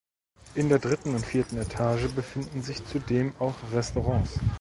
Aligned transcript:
In 0.55 0.67
der 0.67 0.79
dritten 0.79 1.13
und 1.13 1.23
vierten 1.23 1.59
Etage 1.59 2.09
befinden 2.15 2.63
sich 2.63 2.83
zudem 2.87 3.35
auch 3.37 3.53
Restaurants. 3.71 4.39